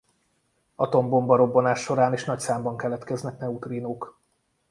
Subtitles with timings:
[0.75, 4.19] Atombomba-robbanás során is nagy számban keletkeznek neutrínók.